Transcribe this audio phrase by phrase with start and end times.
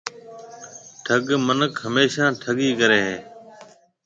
[1.03, 3.17] ٺَگ مِنک هميشا ٺَگِي ڪريَ هيَ۔